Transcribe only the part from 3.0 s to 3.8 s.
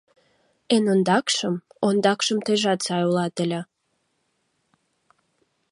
улат ыле.